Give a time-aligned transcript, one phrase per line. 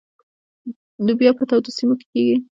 [1.05, 2.35] لوبیا په تودو سیمو کې کیږي.